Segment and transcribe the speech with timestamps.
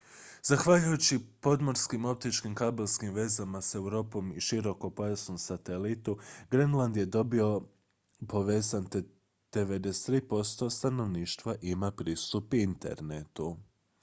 [0.43, 6.17] zahvaljujući podmorskim optičkim kabelskim vezama s europom i širokopojasnom satelitu
[6.51, 7.61] grenland je dobro
[8.27, 9.03] povezan te
[9.53, 13.57] 93 % stanovništva ima pristup internetu